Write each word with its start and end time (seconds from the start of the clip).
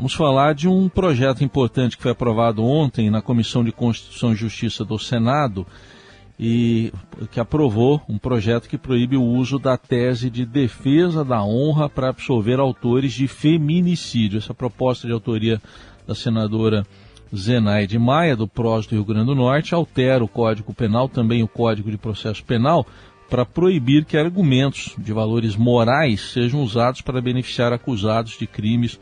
Vamos 0.00 0.14
falar 0.14 0.54
de 0.54 0.66
um 0.66 0.88
projeto 0.88 1.44
importante 1.44 1.94
que 1.94 2.02
foi 2.02 2.12
aprovado 2.12 2.64
ontem 2.64 3.10
na 3.10 3.20
Comissão 3.20 3.62
de 3.62 3.70
Constituição 3.70 4.32
e 4.32 4.34
Justiça 4.34 4.82
do 4.82 4.98
Senado 4.98 5.66
e 6.38 6.90
que 7.30 7.38
aprovou 7.38 8.00
um 8.08 8.16
projeto 8.16 8.66
que 8.66 8.78
proíbe 8.78 9.18
o 9.18 9.22
uso 9.22 9.58
da 9.58 9.76
tese 9.76 10.30
de 10.30 10.46
defesa 10.46 11.22
da 11.22 11.44
honra 11.44 11.86
para 11.86 12.08
absolver 12.08 12.58
autores 12.58 13.12
de 13.12 13.28
feminicídio. 13.28 14.38
Essa 14.38 14.54
proposta 14.54 15.06
de 15.06 15.12
autoria 15.12 15.60
da 16.06 16.14
senadora 16.14 16.86
Zenaide 17.36 17.98
Maia, 17.98 18.34
do 18.34 18.48
PROS 18.48 18.86
do 18.86 18.94
Rio 18.94 19.04
Grande 19.04 19.26
do 19.26 19.34
Norte, 19.34 19.74
altera 19.74 20.24
o 20.24 20.28
Código 20.28 20.72
Penal, 20.72 21.10
também 21.10 21.42
o 21.42 21.48
Código 21.48 21.90
de 21.90 21.98
Processo 21.98 22.42
Penal, 22.42 22.86
para 23.28 23.44
proibir 23.44 24.06
que 24.06 24.16
argumentos 24.16 24.94
de 24.96 25.12
valores 25.12 25.56
morais 25.56 26.32
sejam 26.32 26.62
usados 26.62 27.02
para 27.02 27.20
beneficiar 27.20 27.70
acusados 27.70 28.38
de 28.38 28.46
crimes 28.46 28.98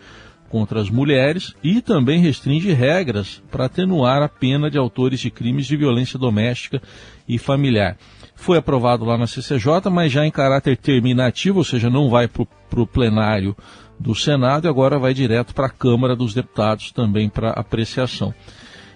contra 0.49 0.81
as 0.81 0.91
mulheres 0.91 1.55
e 1.63 1.81
também 1.81 2.21
restringe 2.21 2.73
regras 2.73 3.43
para 3.51 3.67
atenuar 3.67 4.23
a 4.23 4.29
pena 4.29 4.71
de 4.71 4.79
autores 4.79 5.21
de 5.21 5.31
crimes 5.31 5.67
de 5.67 5.77
violência 5.77 6.19
doméstica 6.19 6.81
e 7.29 7.39
familiar. 7.39 7.97
Foi 8.35 8.57
aprovado 8.57 9.05
lá 9.05 9.19
na 9.19 9.27
CCJ, 9.27 9.91
mas 9.91 10.13
já 10.13 10.25
em 10.25 10.31
caráter 10.31 10.77
terminativo, 10.77 11.59
ou 11.59 11.65
seja, 11.65 11.91
não 11.91 12.09
vai 12.09 12.29
para 12.29 12.81
o 12.81 12.87
plenário 12.87 13.57
do 13.99 14.15
Senado 14.15 14.67
e 14.67 14.69
agora 14.69 14.99
vai 14.99 15.13
direto 15.13 15.55
para 15.55 15.67
a 15.67 15.71
Câmara 15.71 16.15
dos 16.15 16.33
Deputados 16.33 16.93
também 16.93 17.29
para 17.29 17.51
apreciação. 17.51 18.33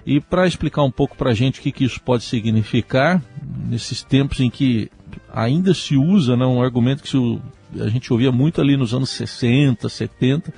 E 0.07 0.21
para 0.21 0.46
explicar 0.46 0.82
um 0.82 0.91
pouco 0.91 1.16
para 1.16 1.30
a 1.30 1.34
gente 1.34 1.60
o 1.60 1.62
que, 1.62 1.73
que, 1.73 1.84
isso 1.84 2.01
pode 2.01 2.24
significar, 2.24 3.23
nesses 3.69 4.02
tempos 4.02 4.41
em 4.41 4.51
que 4.51 4.91
ainda 5.32 5.74
se 5.74 5.96
usa 5.96 6.37
né, 6.37 6.45
um 6.45 6.62
argumento 6.62 7.02
que 7.02 7.41
a 7.80 7.88
gente 7.88 8.12
ouvia 8.12 8.32
muito 8.32 8.60
ali 8.60 8.77
nos 8.77 8.93
anos 8.93 9.10
60, 9.10 9.88
70, 9.88 10.52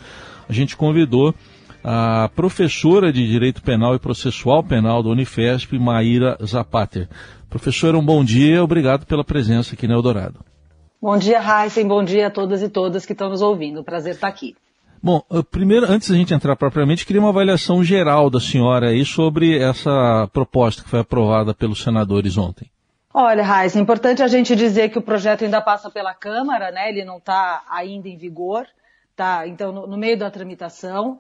a 0.48 0.52
gente 0.52 0.76
convidou 0.76 1.34
a 1.82 2.30
professora 2.34 3.12
de 3.12 3.26
Direito 3.26 3.62
Penal 3.62 3.94
e 3.94 3.98
Processual 3.98 4.62
Penal 4.62 5.02
da 5.02 5.10
Unifesp, 5.10 5.78
Maíra 5.78 6.38
Zapater. 6.44 7.08
Professora, 7.50 7.98
um 7.98 8.04
bom 8.04 8.24
dia, 8.24 8.64
obrigado 8.64 9.04
pela 9.06 9.22
presença 9.22 9.74
aqui 9.74 9.86
no 9.86 9.94
Eldorado. 9.94 10.40
Bom 11.00 11.18
dia, 11.18 11.38
Heisen, 11.38 11.86
bom 11.86 12.02
dia 12.02 12.28
a 12.28 12.30
todas 12.30 12.62
e 12.62 12.68
todas 12.68 13.04
que 13.04 13.12
estão 13.12 13.28
nos 13.28 13.42
ouvindo. 13.42 13.84
Prazer 13.84 14.14
estar 14.14 14.28
aqui. 14.28 14.56
Bom, 15.02 15.22
primeiro, 15.50 15.84
antes 15.86 16.08
da 16.08 16.16
gente 16.16 16.32
entrar 16.32 16.56
propriamente, 16.56 17.04
queria 17.04 17.20
uma 17.20 17.28
avaliação 17.28 17.84
geral 17.84 18.30
da 18.30 18.40
senhora 18.40 18.88
aí 18.88 19.04
sobre 19.04 19.58
essa 19.58 20.26
proposta 20.32 20.82
que 20.82 20.88
foi 20.88 21.00
aprovada 21.00 21.52
pelos 21.52 21.82
senadores 21.82 22.38
ontem. 22.38 22.70
Olha, 23.12 23.44
Raiz, 23.44 23.76
é 23.76 23.80
importante 23.80 24.22
a 24.22 24.26
gente 24.26 24.56
dizer 24.56 24.88
que 24.88 24.98
o 24.98 25.02
projeto 25.02 25.44
ainda 25.44 25.60
passa 25.60 25.90
pela 25.90 26.14
Câmara, 26.14 26.70
né? 26.70 26.88
Ele 26.88 27.04
não 27.04 27.18
está 27.18 27.62
ainda 27.70 28.08
em 28.08 28.16
vigor. 28.16 28.66
Tá, 29.16 29.46
então, 29.46 29.72
no, 29.72 29.86
no 29.86 29.96
meio 29.96 30.18
da 30.18 30.30
tramitação. 30.30 31.18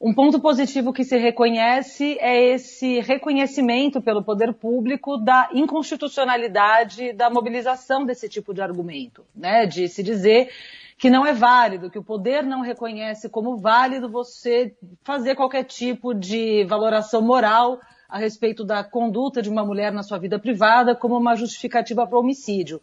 Um 0.00 0.14
ponto 0.14 0.40
positivo 0.40 0.92
que 0.92 1.04
se 1.04 1.16
reconhece 1.16 2.16
é 2.20 2.52
esse 2.54 3.00
reconhecimento 3.00 4.00
pelo 4.00 4.22
poder 4.22 4.54
público 4.54 5.16
da 5.18 5.48
inconstitucionalidade 5.52 7.12
da 7.12 7.28
mobilização 7.28 8.06
desse 8.06 8.28
tipo 8.28 8.54
de 8.54 8.62
argumento, 8.62 9.24
né? 9.34 9.66
De 9.66 9.88
se 9.88 10.02
dizer 10.02 10.50
que 10.96 11.10
não 11.10 11.26
é 11.26 11.32
válido, 11.32 11.90
que 11.90 11.98
o 11.98 12.04
poder 12.04 12.44
não 12.44 12.60
reconhece 12.60 13.28
como 13.28 13.56
válido 13.56 14.08
você 14.08 14.76
fazer 15.02 15.34
qualquer 15.34 15.64
tipo 15.64 16.14
de 16.14 16.64
valoração 16.64 17.20
moral 17.20 17.80
a 18.08 18.18
respeito 18.18 18.64
da 18.64 18.82
conduta 18.82 19.42
de 19.42 19.50
uma 19.50 19.64
mulher 19.64 19.92
na 19.92 20.02
sua 20.02 20.18
vida 20.18 20.38
privada 20.38 20.94
como 20.94 21.16
uma 21.16 21.36
justificativa 21.36 22.06
para 22.06 22.18
homicídio. 22.18 22.80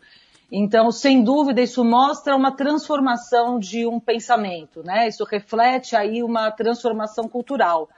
Então, 0.52 0.92
sem 0.92 1.24
dúvida, 1.24 1.62
isso 1.62 1.84
mostra 1.84 2.36
uma 2.36 2.52
transformação 2.52 3.60
de 3.60 3.86
um 3.86 4.00
pensamento, 4.00 4.84
né? 4.84 5.08
Isso 5.08 5.24
reflete 5.24 5.96
aí 5.96 6.22
uma 6.22 6.52
transformação 6.52 7.28
cultural. 7.28 7.90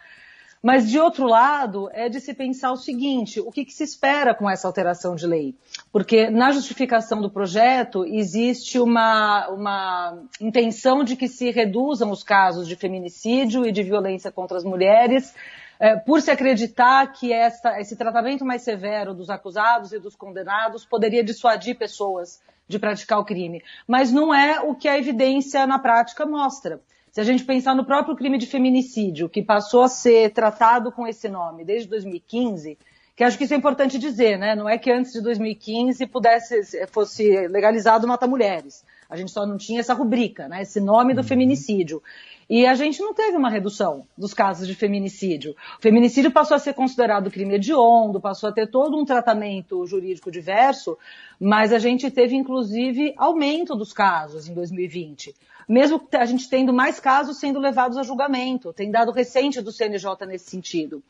Mas, 0.62 0.90
de 0.90 1.00
outro 1.00 1.28
lado, 1.28 1.90
é 1.94 2.10
de 2.10 2.20
se 2.20 2.34
pensar 2.34 2.72
o 2.72 2.78
seguinte: 2.78 3.40
o 3.40 3.52
que, 3.52 3.64
que, 3.64 3.74
se 3.74 3.84
espera 3.84 4.34
com 4.34 4.50
essa 4.50 4.68
alteração 4.68 5.16
de 5.16 5.28
lei? 5.28 5.56
Porque 5.92 6.30
na 6.30 6.52
justificação 6.52 7.22
do 7.22 7.30
projeto 7.30 8.04
existe 8.06 8.80
uma, 8.80 9.48
uma 9.50 10.18
intenção 10.42 11.04
de 11.04 11.16
que 11.16 11.28
se 11.28 11.52
reduzam 11.52 12.12
os 12.12 12.24
casos 12.24 12.68
de 12.68 12.76
feminicídio 12.76 13.66
e 13.66 13.72
de 13.72 13.84
violência 13.84 14.32
contra 14.32 14.58
as 14.58 14.64
mulheres 14.64 15.34
é, 15.80 15.96
por 15.96 16.22
se 16.22 16.32
acreditar 16.32 17.06
que 17.14 17.32
essa, 17.32 17.80
esse 17.80 17.96
tratamento 17.96 18.46
mais 18.46 18.62
severo 18.62 19.14
dos 19.14 19.30
acusados 19.30 19.92
e 19.92 20.00
dos 20.00 20.16
condenados 20.16 20.86
poderia 20.86 21.24
dissuadir 21.24 21.78
pessoas 21.78 22.42
de 22.68 22.80
praticar 22.80 23.20
o 23.20 23.26
crime. 23.26 23.64
Mas 23.88 24.12
não 24.12 24.34
é 24.34 24.60
o 24.60 24.76
que 24.76 24.88
a 24.88 24.98
evidência 24.98 25.66
na 25.66 25.80
prática 25.80 26.26
mostra. 26.26 26.82
Se 27.12 27.22
a 27.22 27.24
gente 27.24 27.46
pensar 27.46 27.74
no 27.74 27.86
próprio 27.86 28.16
crime 28.16 28.38
de 28.38 28.46
feminicídio, 28.46 29.30
que 29.30 29.42
passou 29.42 29.84
a 29.84 29.88
ser 29.88 30.32
tratado 30.32 30.92
com 30.92 31.08
esse 31.08 31.28
nome 31.30 31.64
desde 31.64 31.90
2015, 31.90 32.78
que 33.16 33.24
acho 33.24 33.38
que 33.38 33.46
isso 33.46 33.54
é 33.54 33.58
importante 33.58 33.98
dizer, 33.98 34.38
né? 34.38 34.56
Não 34.56 34.70
é 34.70 34.78
que 34.78 34.92
antes 34.92 35.14
de 35.14 35.22
2015 35.22 36.06
pudesse, 36.06 36.86
fosse 36.88 37.48
legalizado 37.48 38.08
matar 38.08 38.28
mulheres. 38.28 38.86
A 39.10 39.16
gente 39.16 39.32
só 39.32 39.46
não 39.46 39.58
tinha 39.58 39.80
essa 39.80 39.94
rubrica, 39.94 40.48
né? 40.48 40.62
Esse 40.62 40.80
nome 40.80 41.14
do 41.14 41.22
uhum. 41.22 41.28
feminicídio. 41.28 42.02
E 42.50 42.66
a 42.66 42.76
gente 42.76 43.02
não 43.02 43.14
teve 43.14 43.36
uma 43.36 43.50
redução 43.50 44.08
dos 44.18 44.34
casos 44.34 44.68
de 44.68 44.74
feminicídio. 44.74 45.56
O 45.78 45.82
feminicídio 45.82 46.32
passou 46.32 46.56
a 46.56 46.60
ser 46.60 46.74
considerado 46.74 47.30
crime 47.30 47.56
hediondo, 47.56 48.22
passou 48.22 48.50
a 48.50 48.54
ter 48.54 48.68
todo 48.68 48.98
um 48.98 49.04
tratamento 49.04 49.86
jurídico 49.86 50.32
diverso, 50.32 50.98
mas 51.40 51.74
a 51.74 51.80
gente 51.80 52.10
teve, 52.10 52.36
inclusive, 52.36 53.14
aumento 53.18 53.76
dos 53.76 53.92
casos 53.92 54.48
em 54.48 54.54
2020. 54.54 55.36
Mesmo 55.68 56.02
a 56.14 56.26
gente 56.26 56.50
tendo 56.50 56.72
mais 56.72 56.98
casos 57.00 57.38
sendo 57.38 57.60
levados 57.60 57.98
a 57.98 58.04
julgamento. 58.04 58.72
Tem 58.72 58.90
dado 58.90 59.12
recente 59.12 59.62
do 59.62 59.72
CNJ 59.72 60.26
nesse 60.26 60.50
sentido. 60.50 61.04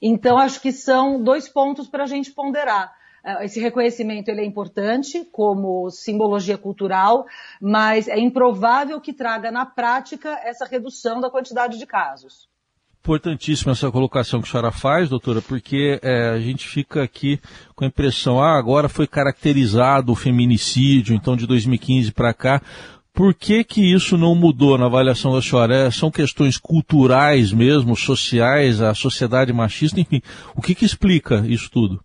Então, 0.00 0.38
acho 0.38 0.60
que 0.60 0.70
são 0.70 1.20
dois 1.20 1.48
pontos 1.48 1.88
para 1.88 2.04
a 2.04 2.06
gente 2.06 2.30
ponderar. 2.30 2.94
É, 3.24 3.44
esse 3.44 3.58
reconhecimento 3.58 4.28
ele 4.28 4.42
é 4.42 4.44
importante 4.44 5.24
como 5.32 5.90
simbologia 5.90 6.58
cultural, 6.58 7.24
mas 7.60 8.06
é 8.06 8.18
improvável 8.18 9.00
que 9.00 9.14
traga 9.14 9.50
na 9.50 9.64
prática 9.64 10.38
essa 10.44 10.66
redução 10.66 11.20
da 11.20 11.30
quantidade 11.30 11.78
de 11.78 11.86
casos. 11.86 12.46
Importantíssima 13.00 13.72
essa 13.72 13.90
colocação 13.90 14.40
que 14.40 14.48
a 14.48 14.50
senhora 14.50 14.70
faz, 14.70 15.10
doutora, 15.10 15.42
porque 15.42 16.00
é, 16.02 16.30
a 16.30 16.40
gente 16.40 16.66
fica 16.66 17.02
aqui 17.02 17.38
com 17.74 17.84
a 17.84 17.88
impressão, 17.88 18.42
ah, 18.42 18.56
agora 18.58 18.88
foi 18.88 19.06
caracterizado 19.06 20.12
o 20.12 20.14
feminicídio, 20.14 21.14
então 21.14 21.36
de 21.36 21.46
2015 21.46 22.12
para 22.12 22.32
cá. 22.32 22.62
Por 23.12 23.32
que, 23.32 23.62
que 23.62 23.94
isso 23.94 24.18
não 24.18 24.34
mudou 24.34 24.76
na 24.76 24.86
avaliação 24.86 25.32
da 25.32 25.40
senhora? 25.40 25.86
É, 25.86 25.90
são 25.90 26.10
questões 26.10 26.58
culturais 26.58 27.52
mesmo, 27.52 27.94
sociais, 27.94 28.80
a 28.80 28.92
sociedade 28.92 29.52
machista, 29.52 30.00
enfim. 30.00 30.20
O 30.54 30.60
que, 30.60 30.74
que 30.74 30.84
explica 30.84 31.44
isso 31.46 31.70
tudo? 31.70 32.03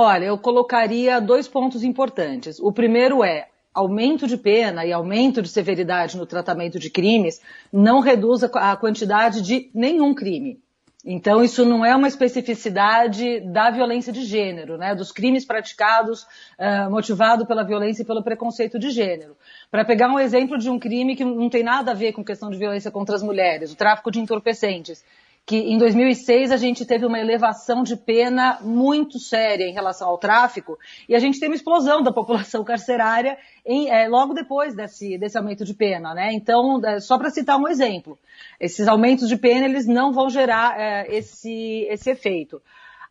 Olha, 0.00 0.26
eu 0.26 0.38
colocaria 0.38 1.20
dois 1.20 1.48
pontos 1.48 1.82
importantes. 1.82 2.60
O 2.60 2.70
primeiro 2.70 3.24
é 3.24 3.48
aumento 3.74 4.28
de 4.28 4.36
pena 4.36 4.86
e 4.86 4.92
aumento 4.92 5.42
de 5.42 5.48
severidade 5.48 6.16
no 6.16 6.24
tratamento 6.24 6.78
de 6.78 6.88
crimes 6.88 7.40
não 7.72 7.98
reduz 7.98 8.44
a 8.44 8.76
quantidade 8.76 9.42
de 9.42 9.68
nenhum 9.74 10.14
crime. 10.14 10.60
Então, 11.04 11.42
isso 11.42 11.64
não 11.64 11.84
é 11.84 11.96
uma 11.96 12.06
especificidade 12.06 13.40
da 13.52 13.70
violência 13.70 14.12
de 14.12 14.24
gênero, 14.24 14.78
né, 14.78 14.94
dos 14.94 15.10
crimes 15.10 15.44
praticados 15.44 16.22
uh, 16.22 16.88
motivado 16.88 17.44
pela 17.44 17.64
violência 17.64 18.02
e 18.02 18.06
pelo 18.06 18.22
preconceito 18.22 18.78
de 18.78 18.90
gênero. 18.90 19.36
Para 19.68 19.84
pegar 19.84 20.08
um 20.12 20.20
exemplo 20.20 20.56
de 20.58 20.70
um 20.70 20.78
crime 20.78 21.16
que 21.16 21.24
não 21.24 21.50
tem 21.50 21.64
nada 21.64 21.90
a 21.90 21.94
ver 21.94 22.12
com 22.12 22.22
questão 22.22 22.50
de 22.50 22.58
violência 22.58 22.90
contra 22.90 23.16
as 23.16 23.22
mulheres, 23.22 23.72
o 23.72 23.76
tráfico 23.76 24.12
de 24.12 24.20
entorpecentes 24.20 25.04
que 25.48 25.56
em 25.56 25.78
2006 25.78 26.52
a 26.52 26.58
gente 26.58 26.84
teve 26.84 27.06
uma 27.06 27.18
elevação 27.18 27.82
de 27.82 27.96
pena 27.96 28.58
muito 28.60 29.18
séria 29.18 29.64
em 29.64 29.72
relação 29.72 30.06
ao 30.06 30.18
tráfico 30.18 30.78
e 31.08 31.14
a 31.14 31.18
gente 31.18 31.40
tem 31.40 31.48
uma 31.48 31.54
explosão 31.54 32.02
da 32.02 32.12
população 32.12 32.62
carcerária 32.64 33.38
em, 33.64 33.88
é, 33.88 34.06
logo 34.08 34.34
depois 34.34 34.74
desse, 34.74 35.16
desse 35.16 35.38
aumento 35.38 35.64
de 35.64 35.72
pena, 35.72 36.12
né? 36.12 36.34
Então, 36.34 36.78
é, 36.84 37.00
só 37.00 37.16
para 37.16 37.30
citar 37.30 37.58
um 37.58 37.66
exemplo, 37.66 38.18
esses 38.60 38.86
aumentos 38.86 39.26
de 39.26 39.38
pena 39.38 39.64
eles 39.64 39.86
não 39.86 40.12
vão 40.12 40.28
gerar 40.28 40.78
é, 40.78 41.16
esse, 41.16 41.86
esse 41.88 42.10
efeito. 42.10 42.60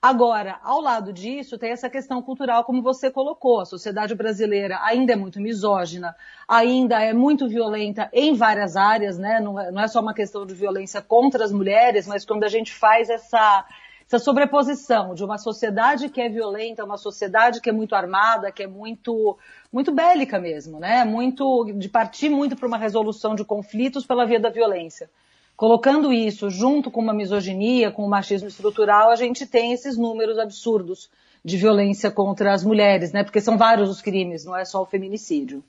Agora, 0.02 0.60
ao 0.64 0.80
lado 0.80 1.12
disso, 1.12 1.58
tem 1.58 1.72
essa 1.72 1.90
questão 1.90 2.22
cultural, 2.22 2.64
como 2.64 2.84
você 2.84 3.10
colocou. 3.10 3.60
A 3.60 3.66
sociedade 3.66 4.14
brasileira 4.14 4.80
ainda 4.84 5.14
é 5.14 5.16
muito 5.16 5.40
misógina, 5.42 6.16
ainda 6.48 7.02
é 7.02 7.14
muito 7.14 7.48
violenta 7.48 8.08
em 8.14 8.36
várias 8.36 8.76
áreas, 8.76 9.18
né? 9.18 9.40
Não 9.40 9.60
é, 9.60 9.72
não 9.72 9.82
é 9.82 9.88
só 9.88 10.00
uma 10.00 10.14
questão 10.14 10.46
de 10.46 10.54
violência 10.54 11.02
contra 11.02 11.44
as 11.44 11.52
mulheres, 11.52 12.06
mas 12.06 12.26
quando 12.26 12.44
a 12.44 12.48
gente 12.48 12.72
faz 12.72 13.10
essa, 13.10 13.66
essa 14.06 14.20
sobreposição 14.20 15.16
de 15.16 15.24
uma 15.24 15.40
sociedade 15.40 16.10
que 16.10 16.22
é 16.22 16.30
violenta, 16.30 16.86
uma 16.86 16.98
sociedade 16.98 17.60
que 17.60 17.70
é 17.70 17.74
muito 17.74 17.96
armada, 17.96 18.52
que 18.52 18.64
é 18.64 18.68
muito, 18.68 19.36
muito 19.74 19.92
bélica 19.92 20.38
mesmo, 20.40 20.80
né? 20.80 21.04
Muito, 21.06 21.74
de 21.76 21.90
partir 21.90 22.30
muito 22.30 22.56
para 22.56 22.68
uma 22.68 22.78
resolução 22.78 23.34
de 23.34 23.44
conflitos 23.44 24.06
pela 24.06 24.28
via 24.28 24.40
da 24.40 24.52
violência. 24.52 25.10
Colocando 25.58 26.14
isso 26.14 26.52
junto 26.52 26.92
com 26.92 27.02
uma 27.02 27.16
misoginia, 27.16 27.92
com 27.92 28.04
o 28.04 28.06
um 28.06 28.10
machismo 28.10 28.48
estrutural, 28.48 29.10
a 29.10 29.16
gente 29.16 29.48
tem 29.48 29.74
esses 29.74 29.98
números 29.98 30.38
absurdos 30.38 31.10
de 31.44 31.58
violência 31.58 32.12
contra 32.12 32.54
as 32.54 32.64
mulheres, 32.64 33.12
né? 33.12 33.24
Porque 33.24 33.42
são 33.42 33.58
vários 33.58 33.90
os 33.90 34.00
crimes, 34.00 34.46
não 34.46 34.56
é 34.56 34.64
só 34.64 34.84
o 34.84 34.86
feminicídio. 34.86 35.64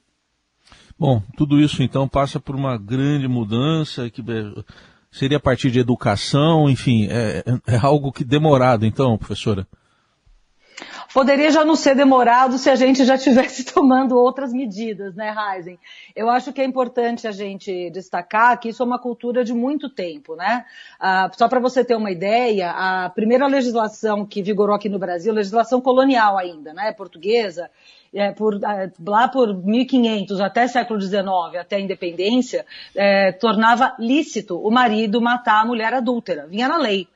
Bom, 0.99 1.23
tudo 1.37 1.59
isso 1.59 1.83
então 1.83 2.07
passa 2.07 2.39
por 2.39 2.55
uma 2.55 2.77
grande 2.77 3.27
mudança 3.27 4.11
que 4.11 4.23
Seria 5.11 5.39
a 5.39 5.41
partir 5.41 5.71
de 5.71 5.81
educação, 5.81 6.69
enfim, 6.69 7.09
é, 7.11 7.43
é 7.67 7.77
algo 7.77 8.13
que 8.13 8.23
demorado, 8.23 8.85
então, 8.85 9.17
professora? 9.17 9.67
Poderia 11.13 11.51
já 11.51 11.65
não 11.65 11.75
ser 11.75 11.95
demorado 11.95 12.59
se 12.59 12.69
a 12.69 12.75
gente 12.75 13.05
já 13.05 13.17
tivesse 13.17 13.65
tomando 13.73 14.17
outras 14.17 14.53
medidas, 14.53 15.15
né, 15.15 15.35
Heisen? 15.35 15.79
Eu 16.15 16.29
acho 16.29 16.53
que 16.53 16.61
é 16.61 16.65
importante 16.65 17.27
a 17.27 17.33
gente 17.33 17.91
destacar 17.91 18.59
que 18.61 18.69
isso 18.69 18.83
é 18.83 18.87
uma 18.87 18.99
cultura 18.99 19.43
de 19.43 19.55
muito 19.55 19.89
tempo, 19.89 20.37
né? 20.37 20.67
Ah, 21.01 21.31
só 21.35 21.49
para 21.49 21.61
você 21.61 21.83
ter 21.83 21.97
uma 21.97 22.11
ideia, 22.11 22.71
a 22.71 23.09
primeira 23.09 23.47
legislação 23.47 24.27
que 24.27 24.43
vigorou 24.43 24.77
aqui 24.77 24.89
no 24.89 24.99
Brasil, 24.99 25.33
legislação 25.33 25.81
colonial 25.81 26.37
ainda, 26.37 26.75
né, 26.75 26.93
portuguesa, 26.93 27.71
é, 28.13 28.33
por, 28.33 28.55
é, 28.63 28.91
lá 29.07 29.29
por 29.29 29.55
1500 29.55 30.41
até 30.41 30.67
século 30.67 31.01
XIX, 31.01 31.25
até 31.59 31.77
a 31.77 31.81
independência, 31.81 32.67
é, 32.95 33.33
tornava 33.33 33.95
lícito 33.99 34.59
o 34.59 34.71
marido 34.71 35.21
matar 35.21 35.63
a 35.63 35.67
mulher 35.67 35.95
adúltera. 35.95 36.47
Vinha 36.47 36.69
na 36.69 36.77
lei. 36.77 37.09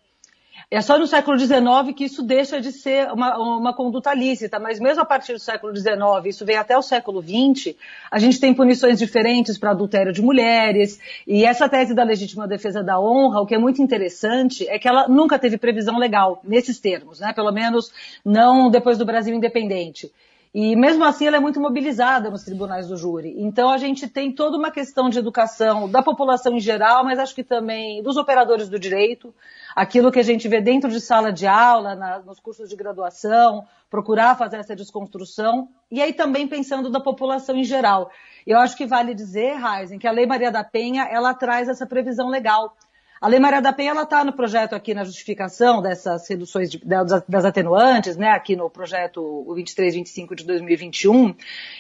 É 0.71 0.81
só 0.81 0.99
no 0.99 1.07
século 1.07 1.39
XIX 1.39 1.61
que 1.95 2.05
isso 2.05 2.23
deixa 2.23 2.61
de 2.61 2.73
ser 2.73 3.13
uma, 3.13 3.37
uma 3.39 3.75
conduta 3.75 4.15
lícita, 4.15 4.59
mas 4.59 4.81
mesmo 4.81 5.03
a 5.03 5.05
partir 5.05 5.35
do 5.35 5.39
século 5.39 5.75
XIX, 5.77 5.95
isso 6.27 6.45
vem 6.45 6.57
até 6.57 6.77
o 6.77 6.83
século 6.83 7.23
XX, 7.23 7.75
a 8.11 8.19
gente 8.19 8.41
tem 8.41 8.55
punições 8.55 8.99
diferentes 8.99 9.59
para 9.59 9.71
adultério 9.71 10.13
de 10.13 10.23
mulheres, 10.23 10.99
e 11.27 11.45
essa 11.45 11.69
tese 11.69 11.95
da 11.95 12.03
legítima 12.03 12.49
defesa 12.49 12.83
da 12.83 12.99
honra, 12.99 13.41
o 13.41 13.47
que 13.47 13.55
é 13.55 13.59
muito 13.59 13.83
interessante 13.83 14.67
é 14.69 14.79
que 14.79 14.89
ela 14.89 15.09
nunca 15.09 15.39
teve 15.39 15.59
previsão 15.59 15.99
legal 15.99 16.41
nesses 16.43 16.79
termos, 16.81 17.21
né? 17.21 17.33
pelo 17.33 17.53
menos 17.53 17.93
não 18.25 18.71
depois 18.71 18.97
do 18.97 19.05
Brasil 19.05 19.35
independente. 19.35 20.11
E 20.55 20.77
mesmo 20.77 21.03
assim 21.03 21.27
ela 21.27 21.39
é 21.39 21.41
muito 21.41 21.59
mobilizada 21.59 22.29
nos 22.29 22.45
tribunais 22.45 22.87
do 22.87 22.95
júri. 22.95 23.35
Então 23.39 23.71
a 23.71 23.79
gente 23.79 24.07
tem 24.07 24.31
toda 24.31 24.59
uma 24.59 24.71
questão 24.71 25.09
de 25.09 25.19
educação 25.19 25.89
da 25.89 26.03
população 26.03 26.55
em 26.55 26.61
geral, 26.61 27.03
mas 27.05 27.19
acho 27.19 27.35
que 27.35 27.43
também 27.43 28.03
dos 28.03 28.19
operadores 28.19 28.69
do 28.69 28.79
direito, 28.79 29.35
aquilo 29.75 30.13
que 30.13 30.19
a 30.19 30.23
gente 30.23 30.47
vê 30.49 30.61
dentro 30.61 30.91
de 30.91 31.01
sala 31.01 31.33
de 31.33 31.47
aula, 31.47 31.95
na, 31.95 32.19
nos 32.19 32.39
cursos 32.39 32.69
de 32.69 32.77
graduação, 32.77 33.67
procurar 33.89 34.37
fazer 34.37 34.57
essa 34.57 34.77
desconstrução, 34.77 35.69
e 35.91 36.03
aí 36.03 36.13
também 36.13 36.47
pensando 36.47 36.91
da 36.91 37.01
população 37.01 37.57
em 37.57 37.65
geral. 37.65 38.11
Eu 38.47 38.59
acho 38.59 38.77
que 38.77 38.85
vale 38.85 39.15
dizer, 39.15 39.57
Heisen, 39.59 39.99
que 39.99 40.07
a 40.07 40.13
Lei 40.13 40.27
Maria 40.27 40.51
da 40.51 40.63
Penha, 40.63 41.05
ela 41.05 41.33
traz 41.33 41.67
essa 41.67 41.87
previsão 41.87 42.29
legal. 42.29 42.77
A 43.23 43.29
Lei 43.29 43.39
Maria 43.39 43.63
da 43.63 43.73
Penha, 43.73 43.93
ela 43.93 44.03
está 44.03 44.25
no 44.25 44.33
projeto 44.33 44.75
aqui 44.75 44.93
na 44.95 45.05
justificação 45.05 45.81
dessas 45.81 46.29
reduções 46.29 46.69
de, 46.69 46.79
das, 46.85 47.23
das, 47.29 47.45
atenuantes, 47.45 48.17
né, 48.17 48.31
aqui 48.31 48.57
no 48.57 48.69
projeto 48.69 49.45
2325 49.47 50.35
de 50.35 50.45
2021, 50.45 51.33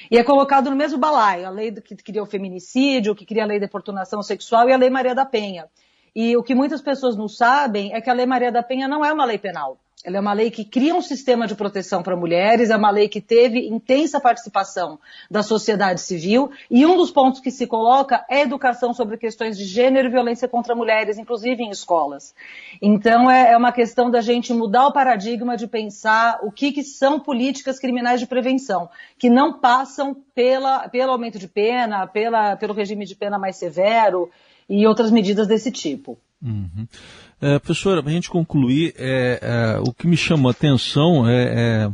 e 0.09 0.17
é 0.17 0.23
colocado 0.23 0.71
no 0.71 0.77
mesmo 0.77 0.99
balaio, 0.99 1.44
a 1.44 1.50
lei 1.50 1.73
que 1.73 1.97
cria 1.97 2.23
o 2.23 2.27
feminicídio, 2.27 3.12
que 3.12 3.27
cria 3.27 3.43
a 3.43 3.47
lei 3.47 3.59
de 3.59 3.65
importunação 3.65 4.23
sexual 4.23 4.69
e 4.69 4.73
a 4.73 4.77
Lei 4.77 4.89
Maria 4.89 5.17
da 5.17 5.27
Penha. 5.27 5.67
E 6.14 6.37
o 6.37 6.43
que 6.43 6.55
muitas 6.55 6.82
pessoas 6.82 7.17
não 7.17 7.29
sabem 7.29 7.94
é 7.94 8.00
que 8.00 8.11
a 8.11 8.12
Lei 8.12 8.26
Maria 8.26 8.53
da 8.53 8.62
Penha 8.62 8.87
não 8.87 9.05
é 9.05 9.12
uma 9.12 9.25
lei 9.25 9.38
penal. 9.38 9.79
Ela 10.05 10.17
é 10.17 10.20
uma 10.20 10.32
lei 10.32 10.50
que 10.50 10.64
cria 10.64 10.94
um 10.94 11.00
sistema 11.00 11.47
de 11.47 11.55
proteção 11.55 12.03
para 12.03 12.17
mulheres, 12.17 12.70
é 12.70 12.76
uma 12.76 12.91
lei 12.91 13.09
que 13.09 13.20
teve 13.20 13.69
intensa 13.69 14.20
participação 14.20 14.99
da 15.31 15.44
sociedade 15.44 16.00
civil, 16.00 16.50
e 16.69 16.85
um 16.85 16.97
dos 16.97 17.12
pontos 17.12 17.41
que 17.41 17.53
se 17.53 17.69
coloca 17.69 18.25
é 18.29 18.38
a 18.38 18.43
educação 18.43 18.93
sobre 18.93 19.17
questões 19.17 19.56
de 19.56 19.64
gênero 19.64 20.09
e 20.09 20.11
violência 20.11 20.49
contra 20.49 20.75
mulheres, 20.75 21.19
inclusive 21.19 21.62
em 21.62 21.70
escolas. 21.70 22.35
Então 22.81 23.31
é, 23.31 23.53
é 23.53 23.56
uma 23.56 23.70
questão 23.70 24.11
da 24.11 24.20
gente 24.20 24.53
mudar 24.53 24.88
o 24.88 24.93
paradigma 24.93 25.56
de 25.56 25.69
pensar 25.69 26.41
o 26.43 26.50
que, 26.50 26.73
que 26.73 26.82
são 26.82 27.20
políticas 27.20 27.79
criminais 27.79 28.19
de 28.19 28.26
prevenção, 28.26 28.91
que 29.17 29.31
não 29.31 29.61
passam 29.61 30.17
pela, 30.35 30.88
pelo 30.88 31.12
aumento 31.12 31.38
de 31.38 31.47
pena, 31.47 32.08
pela, 32.08 32.56
pelo 32.56 32.75
regime 32.75 33.05
de 33.05 33.15
pena 33.15 33.38
mais 33.38 33.56
severo 33.56 34.29
e 34.69 34.87
outras 34.87 35.11
medidas 35.11 35.47
desse 35.47 35.70
tipo. 35.70 36.19
Uhum. 36.43 36.87
É, 37.41 37.59
professora, 37.59 38.03
para 38.03 38.11
a 38.11 38.14
gente 38.14 38.31
concluir, 38.31 38.94
é, 38.97 39.38
é, 39.43 39.81
o 39.81 39.93
que 39.93 40.06
me 40.06 40.17
chamou 40.17 40.49
a 40.49 40.53
atenção 40.53 41.29
é, 41.29 41.44
é 41.44 41.93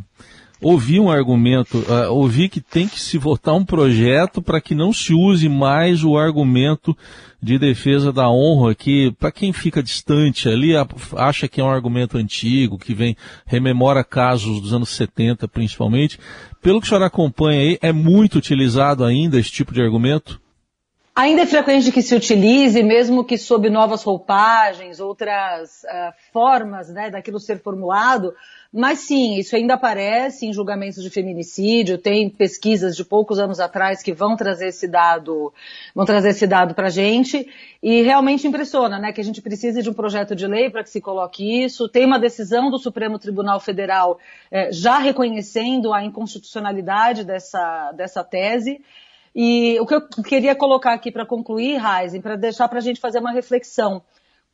ouvir 0.60 1.00
um 1.00 1.10
argumento, 1.10 1.78
uh, 1.78 2.12
ouvir 2.12 2.48
que 2.48 2.60
tem 2.60 2.88
que 2.88 3.00
se 3.00 3.16
votar 3.16 3.54
um 3.54 3.64
projeto 3.64 4.42
para 4.42 4.60
que 4.60 4.74
não 4.74 4.92
se 4.92 5.14
use 5.14 5.48
mais 5.48 6.02
o 6.02 6.16
argumento 6.16 6.96
de 7.40 7.58
defesa 7.58 8.12
da 8.12 8.28
honra, 8.28 8.74
que 8.74 9.12
para 9.12 9.30
quem 9.30 9.52
fica 9.52 9.82
distante 9.82 10.48
ali 10.48 10.72
acha 11.16 11.46
que 11.46 11.60
é 11.60 11.64
um 11.64 11.70
argumento 11.70 12.18
antigo, 12.18 12.78
que 12.78 12.92
vem, 12.92 13.16
rememora 13.46 14.02
casos 14.02 14.60
dos 14.60 14.72
anos 14.72 14.90
70 14.90 15.46
principalmente. 15.46 16.18
Pelo 16.60 16.80
que 16.80 16.86
a 16.86 16.88
senhora 16.88 17.06
acompanha 17.06 17.60
aí, 17.60 17.78
é 17.80 17.92
muito 17.92 18.36
utilizado 18.36 19.04
ainda 19.04 19.38
esse 19.38 19.52
tipo 19.52 19.72
de 19.72 19.80
argumento? 19.80 20.40
Ainda 21.18 21.42
é 21.42 21.46
frequente 21.46 21.90
que 21.90 22.00
se 22.00 22.14
utilize, 22.14 22.80
mesmo 22.80 23.24
que 23.24 23.36
sob 23.36 23.68
novas 23.68 24.04
roupagens, 24.04 25.00
outras 25.00 25.82
uh, 25.82 26.14
formas 26.32 26.90
né, 26.90 27.10
daquilo 27.10 27.40
ser 27.40 27.58
formulado, 27.58 28.32
mas 28.72 29.00
sim, 29.00 29.34
isso 29.34 29.56
ainda 29.56 29.74
aparece 29.74 30.46
em 30.46 30.52
julgamentos 30.52 31.02
de 31.02 31.10
feminicídio, 31.10 31.98
tem 31.98 32.30
pesquisas 32.30 32.94
de 32.94 33.04
poucos 33.04 33.40
anos 33.40 33.58
atrás 33.58 34.00
que 34.00 34.12
vão 34.12 34.36
trazer 34.36 34.68
esse 34.68 34.86
dado, 34.86 35.52
vão 35.92 36.06
trazer 36.06 36.28
esse 36.28 36.46
dado 36.46 36.72
para 36.72 36.86
a 36.86 36.90
gente, 36.90 37.48
e 37.82 38.00
realmente 38.02 38.46
impressiona, 38.46 38.96
né, 39.00 39.12
que 39.12 39.20
a 39.20 39.24
gente 39.24 39.42
precisa 39.42 39.82
de 39.82 39.90
um 39.90 39.94
projeto 39.94 40.36
de 40.36 40.46
lei 40.46 40.70
para 40.70 40.84
que 40.84 40.90
se 40.90 41.00
coloque 41.00 41.64
isso, 41.64 41.88
tem 41.88 42.06
uma 42.06 42.20
decisão 42.20 42.70
do 42.70 42.78
Supremo 42.78 43.18
Tribunal 43.18 43.58
Federal 43.58 44.20
eh, 44.52 44.70
já 44.70 44.98
reconhecendo 44.98 45.92
a 45.92 46.04
inconstitucionalidade 46.04 47.24
dessa, 47.24 47.90
dessa 47.90 48.22
tese, 48.22 48.80
e 49.34 49.78
o 49.80 49.86
que 49.86 49.94
eu 49.94 50.08
queria 50.08 50.54
colocar 50.54 50.92
aqui 50.92 51.10
para 51.10 51.26
concluir, 51.26 51.80
Heisen, 51.80 52.20
para 52.20 52.36
deixar 52.36 52.68
para 52.68 52.78
a 52.78 52.82
gente 52.82 53.00
fazer 53.00 53.18
uma 53.18 53.32
reflexão. 53.32 54.02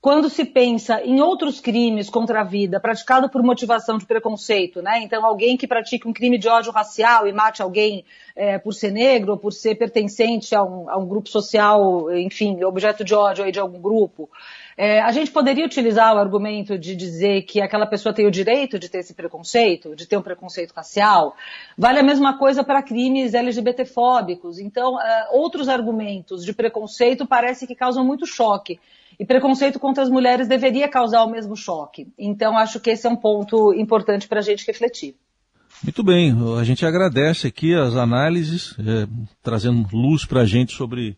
Quando 0.04 0.28
se 0.28 0.44
pensa 0.44 1.00
em 1.02 1.22
outros 1.22 1.60
crimes 1.60 2.10
contra 2.10 2.42
a 2.42 2.44
vida 2.44 2.78
praticado 2.78 3.26
por 3.30 3.42
motivação 3.42 3.96
de 3.96 4.04
preconceito, 4.04 4.82
né? 4.82 5.00
Então, 5.02 5.24
alguém 5.24 5.56
que 5.56 5.66
pratique 5.66 6.06
um 6.06 6.12
crime 6.12 6.36
de 6.36 6.46
ódio 6.46 6.70
racial 6.70 7.26
e 7.26 7.32
mate 7.32 7.62
alguém 7.62 8.04
é, 8.36 8.58
por 8.58 8.74
ser 8.74 8.90
negro 8.90 9.32
ou 9.32 9.38
por 9.38 9.50
ser 9.50 9.76
pertencente 9.76 10.54
a 10.54 10.62
um, 10.62 10.90
a 10.90 10.98
um 10.98 11.08
grupo 11.08 11.30
social, 11.30 12.14
enfim, 12.14 12.62
objeto 12.64 13.02
de 13.02 13.14
ódio 13.14 13.50
de 13.50 13.58
algum 13.58 13.80
grupo, 13.80 14.28
é, 14.76 15.00
a 15.00 15.10
gente 15.10 15.30
poderia 15.30 15.64
utilizar 15.64 16.14
o 16.14 16.18
argumento 16.18 16.76
de 16.76 16.94
dizer 16.94 17.40
que 17.44 17.62
aquela 17.62 17.86
pessoa 17.86 18.12
tem 18.12 18.26
o 18.26 18.30
direito 18.30 18.78
de 18.78 18.90
ter 18.90 18.98
esse 18.98 19.14
preconceito, 19.14 19.96
de 19.96 20.06
ter 20.06 20.18
um 20.18 20.22
preconceito 20.22 20.72
racial. 20.72 21.34
Vale 21.78 22.00
a 22.00 22.02
mesma 22.02 22.36
coisa 22.36 22.62
para 22.62 22.82
crimes 22.82 23.32
LGBTfóbicos. 23.32 24.58
Então, 24.58 25.00
é, 25.00 25.28
outros 25.32 25.66
argumentos 25.66 26.44
de 26.44 26.52
preconceito 26.52 27.26
parece 27.26 27.66
que 27.66 27.74
causam 27.74 28.04
muito 28.04 28.26
choque. 28.26 28.78
E 29.18 29.24
preconceito 29.24 29.78
contra 29.78 30.02
as 30.02 30.10
mulheres 30.10 30.48
deveria 30.48 30.88
causar 30.88 31.24
o 31.24 31.30
mesmo 31.30 31.56
choque. 31.56 32.08
Então, 32.18 32.56
acho 32.56 32.80
que 32.80 32.90
esse 32.90 33.06
é 33.06 33.10
um 33.10 33.16
ponto 33.16 33.72
importante 33.74 34.26
para 34.28 34.40
a 34.40 34.42
gente 34.42 34.66
refletir. 34.66 35.16
Muito 35.82 36.02
bem, 36.02 36.34
a 36.58 36.64
gente 36.64 36.86
agradece 36.86 37.46
aqui 37.46 37.74
as 37.74 37.96
análises, 37.96 38.76
é, 38.78 39.06
trazendo 39.42 39.86
luz 39.92 40.24
para 40.24 40.42
a 40.42 40.46
gente 40.46 40.72
sobre 40.72 41.16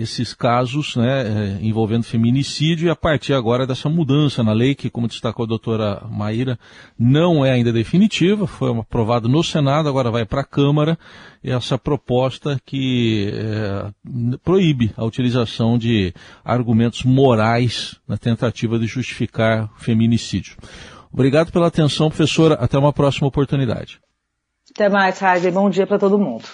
esses 0.00 0.32
casos 0.32 0.96
né, 0.96 1.22
é, 1.22 1.58
envolvendo 1.60 2.04
feminicídio 2.04 2.86
e 2.86 2.90
a 2.90 2.96
partir 2.96 3.34
agora 3.34 3.66
dessa 3.66 3.88
mudança 3.88 4.42
na 4.42 4.52
lei, 4.52 4.74
que, 4.74 4.88
como 4.88 5.08
destacou 5.08 5.44
a 5.44 5.48
doutora 5.48 6.02
Maíra, 6.10 6.58
não 6.98 7.44
é 7.44 7.50
ainda 7.50 7.72
definitiva, 7.72 8.46
foi 8.46 8.70
aprovado 8.78 9.28
no 9.28 9.42
Senado, 9.42 9.88
agora 9.88 10.10
vai 10.10 10.24
para 10.24 10.42
a 10.42 10.44
Câmara, 10.44 10.98
essa 11.42 11.76
proposta 11.76 12.60
que 12.64 13.32
é, 13.34 13.90
proíbe 14.44 14.92
a 14.96 15.04
utilização 15.04 15.78
de 15.78 16.12
argumentos 16.44 17.04
morais 17.04 17.96
na 18.06 18.16
tentativa 18.16 18.78
de 18.78 18.86
justificar 18.86 19.70
feminicídio. 19.78 20.56
Obrigado 21.12 21.50
pela 21.50 21.66
atenção, 21.66 22.08
professora. 22.08 22.54
Até 22.54 22.78
uma 22.78 22.92
próxima 22.92 23.26
oportunidade. 23.26 24.00
Até 24.70 24.88
mais, 24.88 25.20
Heidi. 25.20 25.50
Bom 25.50 25.70
dia 25.70 25.86
para 25.86 25.98
todo 25.98 26.18
mundo. 26.18 26.44